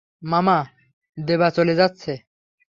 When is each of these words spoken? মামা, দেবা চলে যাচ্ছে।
মামা, 0.23 0.57
দেবা 1.17 1.47
চলে 1.49 1.73
যাচ্ছে। 1.75 2.11